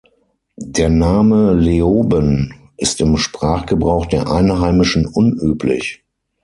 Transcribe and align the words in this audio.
Der 0.57 0.89
Name 0.89 1.53
„Leoben“ 1.53 2.55
ist 2.75 3.01
im 3.01 3.17
Sprachgebrauch 3.17 4.07
der 4.07 4.31
Einheimischen 4.31 5.05
unüblich. 5.05 6.03